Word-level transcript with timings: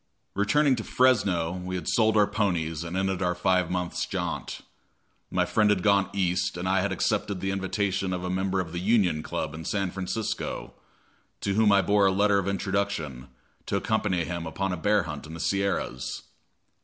Returning 0.33 0.75
to 0.77 0.83
Fresno, 0.83 1.51
we 1.51 1.75
had 1.75 1.87
sold 1.87 2.17
our 2.17 2.25
ponies 2.25 2.83
and 2.83 2.97
ended 2.97 3.21
our 3.21 3.35
five 3.35 3.69
months' 3.69 4.07
jaunt. 4.07 4.61
My 5.29 5.45
friend 5.45 5.69
had 5.69 5.83
gone 5.83 6.09
East, 6.11 6.57
and 6.57 6.67
I 6.67 6.81
had 6.81 6.91
accepted 6.91 7.39
the 7.39 7.51
invitation 7.51 8.11
of 8.11 8.23
a 8.23 8.29
member 8.31 8.59
of 8.59 8.71
the 8.71 8.79
Union 8.79 9.21
Club 9.21 9.53
in 9.53 9.63
San 9.63 9.91
Francisco, 9.91 10.73
to 11.41 11.53
whom 11.53 11.71
I 11.71 11.83
bore 11.83 12.07
a 12.07 12.11
letter 12.11 12.39
of 12.39 12.47
introduction, 12.47 13.27
to 13.67 13.75
accompany 13.75 14.23
him 14.23 14.47
upon 14.47 14.73
a 14.73 14.75
bear 14.75 15.03
hunt 15.03 15.27
in 15.27 15.35
the 15.35 15.39
Sierras. 15.39 16.23